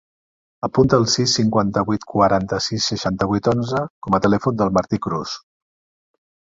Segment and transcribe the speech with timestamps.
[0.67, 5.41] Apunta el sis, cinquanta-vuit, quaranta-sis, seixanta-vuit, onze com a telèfon del Martí Cruz.